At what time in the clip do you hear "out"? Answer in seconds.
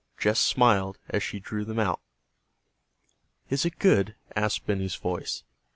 1.77-2.01